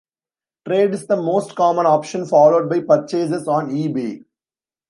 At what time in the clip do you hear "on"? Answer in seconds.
3.47-3.69